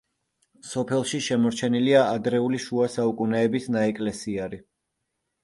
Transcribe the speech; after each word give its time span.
სოფელში 0.69 1.19
შემორჩენილია 1.25 1.99
ადრეული 2.15 2.63
შუა 2.65 2.89
საუკუნეების 2.95 3.71
ნაეკლესიარი. 3.77 4.63